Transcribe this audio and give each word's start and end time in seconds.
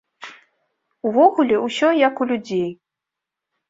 Увогуле, 1.11 1.55
усё 1.69 1.95
як 2.07 2.15
у 2.27 2.31
людзей. 2.35 2.69